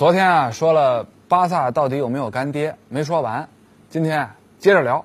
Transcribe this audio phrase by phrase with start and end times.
[0.00, 3.50] 昨天啊，说了巴萨到底有没有干爹，没说完。
[3.90, 5.04] 今天接着聊。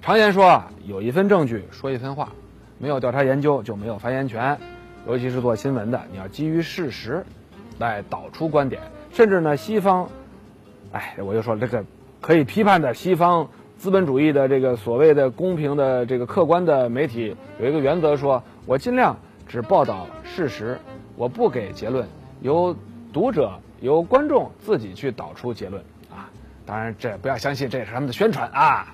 [0.00, 2.28] 常言说啊，有一分证据说一分话，
[2.78, 4.56] 没有调查研究就没有发言权。
[5.08, 7.26] 尤其是做新闻的，你要基于事实
[7.80, 8.80] 来导出观点。
[9.10, 10.08] 甚至呢，西方，
[10.92, 11.84] 哎，我就说这个
[12.20, 19.16] 可以批判的西方资本主义的这个所谓的公平的这个客观的媒体，有一个原则，说我尽量
[19.48, 20.78] 只报道事实，
[21.16, 22.06] 我不给结论，
[22.40, 22.76] 由
[23.12, 23.58] 读者。
[23.80, 26.28] 由观众自己去导出结论啊！
[26.66, 28.88] 当然，这不要相信，这也是他们的宣传啊。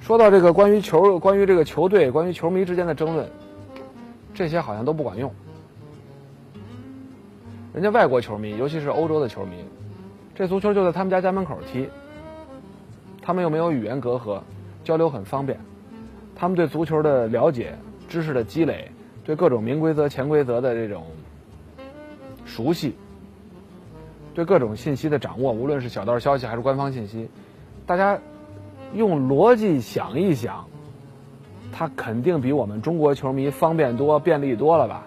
[0.00, 3.28] 说到这个关于球、关于这个球队、关于球迷之间的争论，
[4.32, 5.32] 这些好像都不管用。
[7.74, 9.64] 人家外国球迷，尤其是欧洲的球迷，
[10.34, 11.88] 这足球就在他们家家门口踢，
[13.20, 14.40] 他们又没有语言隔阂，
[14.84, 15.58] 交流很方便，
[16.36, 17.76] 他们对足球的了解、
[18.08, 18.90] 知识的积累，
[19.24, 21.04] 对各种明规则、潜规则的这种。
[22.46, 22.94] 熟悉，
[24.32, 27.28] 对各种信息的掌握，无论是小道消息还是官方信息，
[27.84, 28.18] 大家
[28.94, 30.64] 用逻辑想一想，
[31.72, 35.02] 他肯定比我们中国球迷方便多、便利多了吧？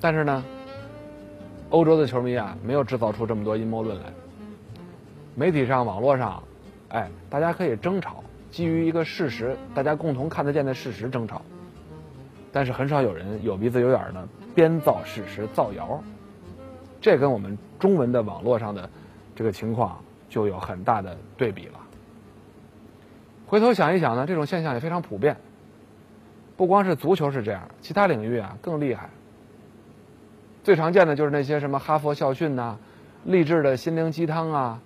[0.00, 0.44] 但是呢，
[1.70, 4.04] 欧洲的球迷啊，没有制造出这么多阴谋论来。
[5.34, 6.42] 媒体上、网络上，
[6.88, 11.42] 哎，大家可以争吵，基于一个事实，大家共同看得见的事实争吵。
[12.54, 16.00] 但是很少有人有鼻子有眼的编造事实、造谣，
[17.00, 18.88] 这跟我们中文的网络上的
[19.34, 19.98] 这个情况
[20.28, 21.80] 就有很大的对比了。
[23.44, 25.36] 回头想一想呢，这种现象也非常普遍。
[26.56, 29.10] 不光是足球是这样，其他领域啊更厉害。
[30.62, 32.78] 最常见的就是那些什么哈佛校训呐、
[33.24, 34.80] 励志的心灵鸡汤啊、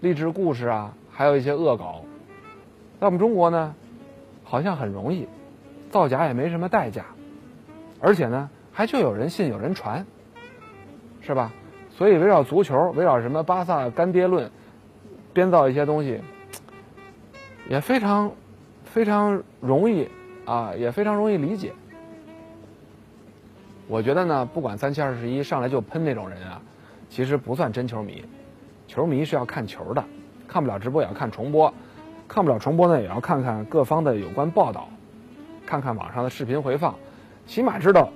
[0.00, 2.02] 励志故事啊，还有一些恶搞。
[2.98, 3.74] 在我们中国呢，
[4.42, 5.28] 好像很容易。
[5.90, 7.04] 造假也没什么代价，
[8.00, 10.06] 而且呢，还就有人信有人传，
[11.20, 11.52] 是吧？
[11.90, 14.50] 所以围绕足球，围绕什么巴萨干爹论，
[15.34, 16.20] 编造一些东西，
[17.68, 18.32] 也非常
[18.84, 20.08] 非常容易
[20.46, 21.72] 啊，也非常容易理解。
[23.88, 26.62] 我觉得呢，不管三七二十一，上来就喷那种人啊，
[27.08, 28.24] 其实不算真球迷。
[28.86, 30.04] 球迷是要看球的，
[30.46, 31.74] 看不了直播也要看重播，
[32.28, 34.88] 看不了重播呢，也要看看各方的有关报道。
[35.70, 36.96] 看看网上的视频回放，
[37.46, 38.10] 起码知道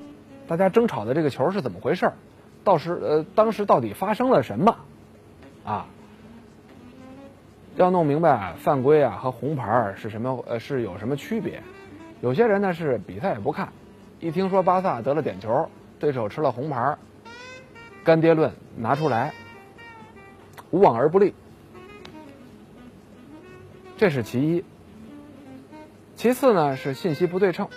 [0.49, 2.15] 大家争吵的这个球是怎么回事儿，
[2.65, 4.77] 到时呃当时到底发生了什么，
[5.65, 5.87] 啊，
[7.77, 11.63] 要弄明白犯规啊和红牌是什么呃是有什么区别。
[12.21, 13.69] 有些人呢是比赛也不看，
[14.19, 15.71] 一听说巴萨得了点球，
[16.01, 16.97] 对手吃了红牌，
[18.03, 19.33] 干爹论拿出来，
[20.73, 21.33] 无往而不利，
[23.97, 24.65] 这是其一。
[26.25, 27.69] 其次呢是信息不对称。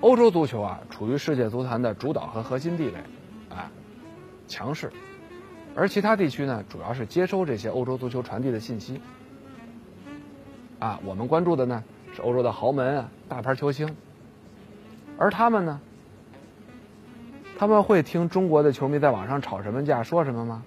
[0.00, 2.94] 欧洲足球啊，处于世界足坛的主导和核心地位，
[3.48, 3.70] 啊，
[4.48, 4.88] 强势；
[5.76, 9.00] 而其他地区呢，主要是接收这些欧洲足球传递的信息。
[10.80, 13.94] 啊，我们关注的呢是欧洲的豪门啊、大牌球星，
[15.16, 15.80] 而他们呢，
[17.56, 20.64] 他们会听中国的球迷在网上吵什么架、说什么吗？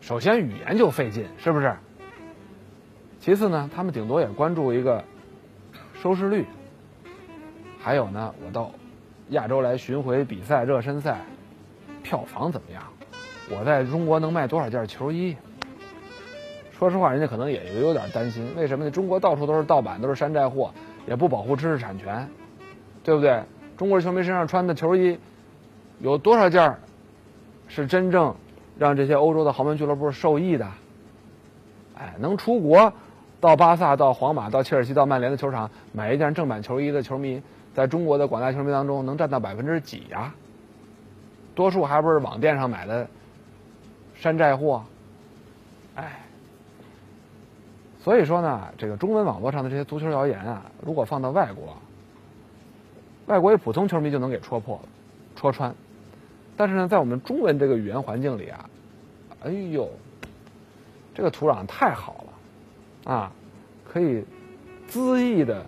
[0.00, 1.76] 首先语言就费劲，是不是？
[3.24, 5.02] 其次呢，他们顶多也关注一个
[5.94, 6.44] 收视率，
[7.80, 8.70] 还有呢，我到
[9.30, 11.20] 亚洲来巡回比赛、热身赛，
[12.02, 12.82] 票房怎么样？
[13.48, 15.34] 我在中国能卖多少件球衣？
[16.78, 18.46] 说实话，人家可能也有点担心。
[18.58, 18.90] 为什么呢？
[18.90, 20.70] 中国到处都是盗版，都是山寨货，
[21.06, 22.28] 也不保护知识产权，
[23.02, 23.42] 对不对？
[23.78, 25.18] 中国球迷身上穿的球衣，
[25.98, 26.76] 有多少件
[27.68, 28.36] 是真正
[28.78, 30.68] 让这些欧洲的豪门俱乐部受益的？
[31.96, 32.92] 哎，能出国。
[33.44, 37.42] 到巴萨、到皇马、到切尔西、到曼联的球场买一件正版球衣的球迷，
[37.74, 40.32] 在中国的广大球迷当中能占到百分之几呀？
[41.54, 43.06] 多数还不是网店上买的
[44.14, 44.82] 山寨货？
[45.94, 46.20] 哎，
[48.02, 51.76] 所以说呢，这个中文网络上的这些足球谣言啊，如果放到外国，
[53.26, 54.88] 外国一普通球迷就能给戳破了、
[55.36, 55.74] 戳穿。
[56.56, 58.70] 但是呢，在我们中文这个语言环境里啊，
[59.44, 59.90] 哎呦，
[61.14, 62.33] 这个土壤太好了。
[63.04, 63.32] 啊，
[63.92, 64.24] 可以
[64.90, 65.66] 恣意的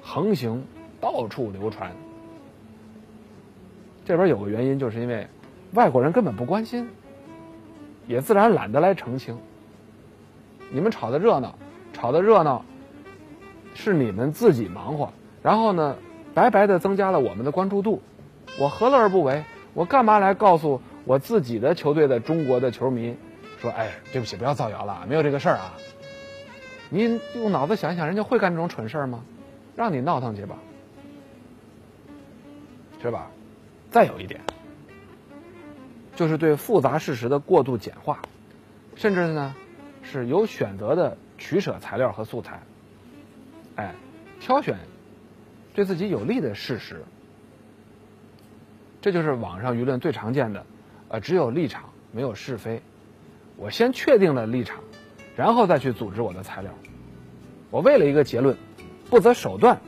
[0.00, 0.64] 横行，
[1.00, 1.92] 到处流传。
[4.04, 5.26] 这边有个原因，就是因为
[5.74, 6.88] 外国人根本不关心，
[8.06, 9.38] 也自然懒得来澄清。
[10.70, 11.54] 你们吵的热闹，
[11.92, 12.64] 吵的热闹，
[13.74, 15.12] 是你们自己忙活，
[15.42, 15.96] 然后呢，
[16.34, 18.00] 白白的增加了我们的关注度。
[18.58, 19.44] 我何乐而不为？
[19.74, 23.16] 我干嘛来告诉我自己的球队的中国的球迷，
[23.58, 25.72] 说，哎，对不起，不要造谣了，没有这个事儿啊。
[26.94, 29.24] 你用脑子想想，人家会干这种蠢事儿吗？
[29.74, 30.58] 让你闹腾去吧，
[33.00, 33.30] 是吧？
[33.90, 34.42] 再有一点，
[36.14, 38.20] 就是对复杂事实的过度简化，
[38.94, 39.54] 甚至呢
[40.02, 42.60] 是有选择的取舍材料和素材，
[43.76, 43.94] 哎，
[44.38, 44.76] 挑选
[45.74, 47.02] 对自己有利的事实，
[49.00, 50.66] 这就是网上舆论最常见的，
[51.08, 52.82] 呃，只有立场没有是非。
[53.56, 54.82] 我先确定了立场，
[55.36, 56.72] 然后再去组织我的材料。
[57.70, 58.56] 我为了一个结论，
[59.08, 59.80] 不择手段，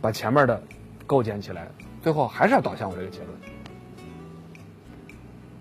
[0.00, 0.62] 把前面的
[1.06, 1.68] 构建起来。
[2.02, 3.30] 最后还是要导向我这个结论。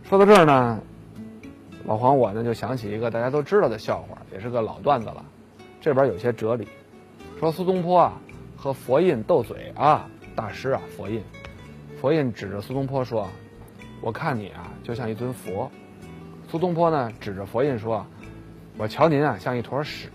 [0.04, 0.80] 说到这儿呢，
[1.86, 5.26] 老黄我呢就想起一个大家都知道的笑话，也是个老段子了。
[5.82, 6.68] 这边有些哲理，
[7.40, 8.22] 说苏东坡啊
[8.56, 11.24] 和佛印斗嘴啊，大师啊佛印，
[12.00, 13.28] 佛印指着苏东坡说
[14.02, 15.72] ：“我看你啊就像一尊佛。”
[16.48, 18.06] 苏东坡呢指着佛印说
[18.78, 20.10] ：“我瞧您啊像一坨屎。”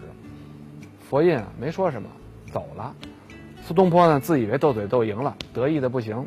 [1.08, 2.08] 佛印啊没说什么，
[2.52, 2.94] 走了。
[3.62, 6.26] 苏东坡呢，自以为斗嘴斗赢了，得意的不行。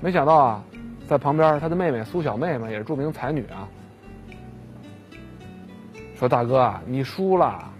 [0.00, 0.64] 没想到啊，
[1.08, 3.68] 在旁边他的妹妹苏小妹嘛，也是著名才女啊，
[6.16, 7.70] 说：“大哥啊，你输了。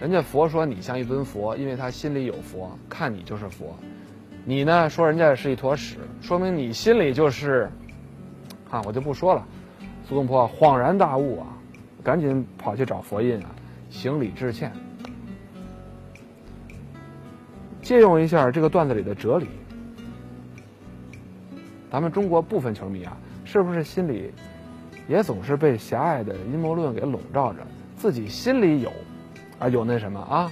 [0.00, 3.76] 人家佛说你像一尊佛，因为他心里有佛，看你就是佛。
[4.44, 7.70] 你呢，说人家是一坨屎，说明你心里就是……
[8.68, 9.46] 啊，我就不说了。”
[10.08, 11.46] 苏东坡恍然大悟啊，
[12.02, 13.50] 赶紧跑去找佛印啊，
[13.90, 14.72] 行礼致歉。
[17.80, 19.46] 借用一下这个段子里的哲理，
[21.90, 24.32] 咱们中国部分球迷啊，是不是心里
[25.08, 27.58] 也总是被狭隘的阴谋论给笼罩着？
[27.96, 28.92] 自己心里有
[29.58, 30.50] 啊，有那什么啊？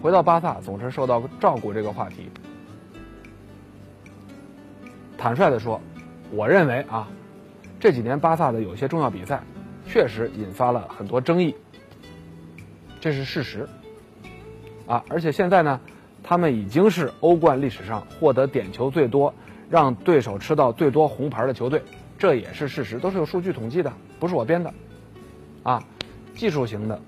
[0.00, 2.28] 回到巴萨，总是受到照顾这个话题。
[5.16, 5.80] 坦率的说，
[6.32, 7.08] 我认为啊，
[7.78, 9.40] 这几年巴萨的有些重要比赛，
[9.92, 11.54] 确实引发了很多争议，
[12.98, 13.68] 这是事实。
[14.86, 15.04] 啊！
[15.10, 15.80] 而且现在呢，
[16.22, 19.34] 他们已经是欧冠历史上获得点球最多、
[19.70, 21.82] 让对手吃到最多红牌的球队，
[22.18, 24.72] 这也是事实，都是有数据统计的，不是我编的。
[25.62, 25.84] 啊，
[26.34, 26.98] 技术型的、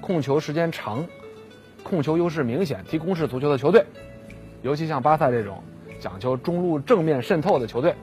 [0.00, 1.06] 控球时间长、
[1.84, 3.86] 控球优势明显、踢攻势足球的球队，
[4.62, 5.62] 尤其像巴萨这种
[6.00, 7.94] 讲究中路正面渗透的球队，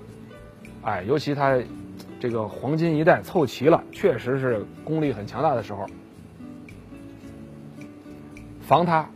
[0.83, 1.59] 哎，尤其他
[2.21, 5.87] 这个黄金一代凑齐了，确实是功力很强大的时候。
[8.61, 9.09] 防他，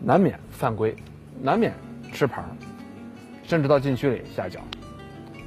[0.00, 0.96] 难免犯规，
[1.40, 1.72] 难免
[2.12, 2.42] 吃牌，
[3.44, 4.58] 甚至到禁区里下脚，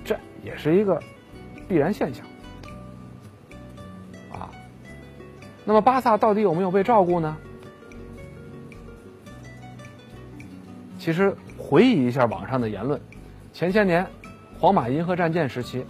[0.05, 0.97] 这也是一个
[1.67, 2.25] 必然现象。
[4.31, 4.49] 啊，
[5.65, 7.35] 那么巴萨到底有没有被照顾呢？
[10.97, 13.01] 其实回忆一下网上的言论，
[13.51, 14.07] 前些年
[14.57, 15.85] 皇马银河战舰时期，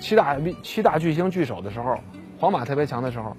[0.00, 1.96] 七大七大巨星聚首的时候，
[2.38, 3.36] 皇马特别强的时候。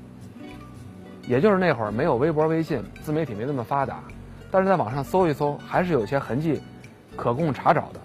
[1.28, 4.04] 也就是那会儿没有微博、微信，自媒体没那么发达，
[4.50, 6.60] 但是在网上搜一搜，还是有些痕迹
[7.16, 8.02] 可供查找的。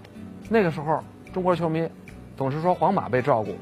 [0.49, 1.03] 那个时候，
[1.33, 1.89] 中国球迷
[2.37, 3.55] 总是说皇马被照顾，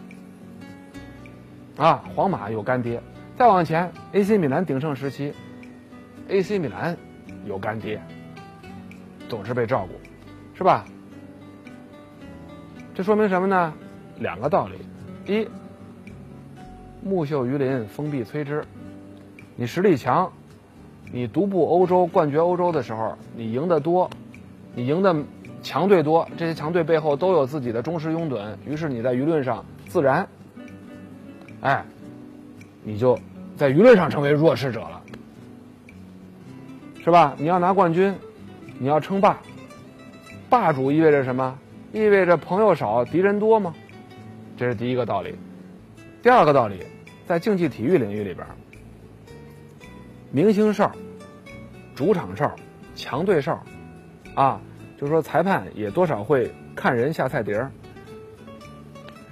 [1.81, 3.01] 啊，皇马有干爹。
[3.38, 5.34] 再往前，AC 米兰鼎盛时期
[6.27, 6.96] ，AC 米兰
[7.46, 8.01] 有干爹，
[9.29, 9.93] 总是被照顾，
[10.55, 10.86] 是吧？
[12.93, 13.74] 这说明什么呢？
[14.19, 14.75] 两个道理：
[15.27, 15.48] 一，
[17.03, 18.63] 木秀于林，风必摧之。
[19.55, 20.32] 你实力强，
[21.12, 24.10] 你独步欧洲、冠绝欧洲的时候，你赢得多，
[24.75, 25.15] 你赢的
[25.63, 30.27] 强队多，这些强队背后都有自己的忠实拥趸，于是你在舆论上自然，
[31.62, 31.84] 哎，
[32.84, 33.17] 你就
[33.58, 35.01] 在舆论上成为弱势者了，
[37.03, 37.34] 是吧？
[37.38, 38.13] 你要拿冠军，
[38.77, 39.39] 你要称霸，
[40.50, 41.58] 霸主意味着什么？
[41.94, 43.74] 意味着朋友少，敌人多吗？
[44.57, 45.35] 这是第一个道理。
[46.21, 46.79] 第二个道理，
[47.27, 48.45] 在竞技体育领域里边。
[50.31, 50.91] 明星哨、
[51.95, 52.53] 主场哨、
[52.95, 53.63] 强队哨，
[54.33, 54.59] 啊，
[54.97, 57.71] 就是说裁判也多少会看人下菜碟儿，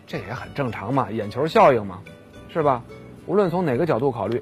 [0.06, 2.01] 这也很正常嘛，眼球效应嘛，
[2.50, 2.84] 是吧？
[3.25, 4.42] 无论从哪个角度考虑，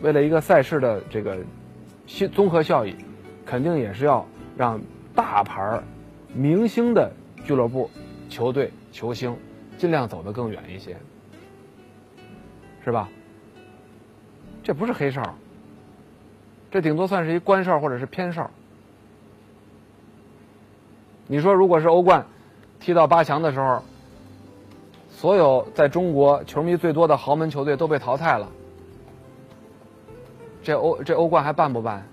[0.00, 1.38] 为了一个赛事的这个
[2.06, 2.94] 综综合效益，
[3.44, 4.80] 肯定也是要让
[5.14, 5.82] 大牌、
[6.34, 7.10] 明星的
[7.44, 7.90] 俱乐部、
[8.34, 9.36] 球队、球星
[9.78, 10.96] 尽量走得更远一些，
[12.84, 13.08] 是吧？
[14.64, 15.22] 这不是黑哨，
[16.68, 18.50] 这顶多算是一官哨或者是偏哨。
[21.28, 22.26] 你说，如果是欧冠
[22.80, 23.80] 踢到八强的时候，
[25.08, 28.50] 所有在中国球迷最多的豪门球队都被淘汰了，
[30.60, 32.04] 这欧这欧冠还办不办？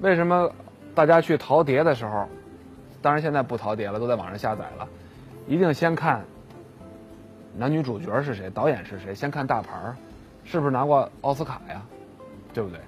[0.00, 0.52] 为什么
[0.94, 2.28] 大家去淘碟的时候，
[3.02, 4.88] 当然现在不淘碟了，都在网上下载了，
[5.46, 6.24] 一定先看
[7.56, 9.96] 男女主角是谁，导演是谁，先看大牌儿，
[10.44, 11.82] 是不是拿过奥斯卡呀？
[12.52, 12.78] 对不对？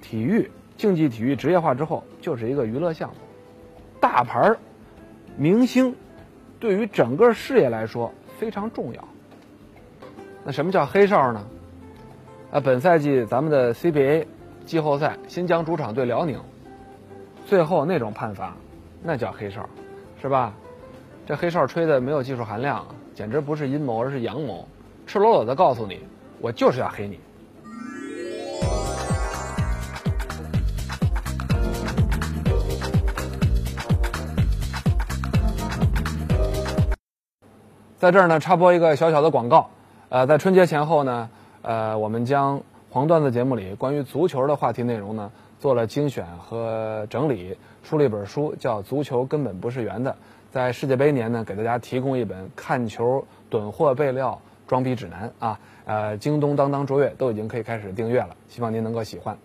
[0.00, 3.16] 体育竞技体育职业化之后，就是一个娱乐项目。
[4.00, 4.58] 大牌儿、
[5.36, 5.94] 明星，
[6.60, 9.08] 对于整个事业来说非常重要。
[10.44, 11.44] 那什么叫黑哨呢？
[12.52, 14.26] 啊，本赛季咱们的 CBA
[14.64, 16.40] 季后赛，新疆主场对辽宁，
[17.46, 18.56] 最后那种判罚，
[19.02, 19.66] 那叫黑哨，
[20.20, 20.52] 是吧？
[21.26, 24.66] 这黑哨吹的没有技术含量，简直不是阴谋，而是阳谋，
[25.06, 26.00] 赤裸裸的告诉你，
[26.40, 27.20] 我就是要黑你。
[37.98, 39.68] 在这儿呢，插播一个小小的广告。
[40.08, 41.28] 呃，在春节前后呢，
[41.62, 50.10] 呃，我们将黄段子节目里关于足球的话题内容呢做了精选和整理，出了一本书，叫《足球根本不是圆的》。
[50.50, 55.58] 在世界杯年呢，给大家提供一本看球囤货备料装逼指南啊。
[55.84, 59.36] 呃，京东、当当、卓越都已经可以开始订阅了，希望您能够喜欢。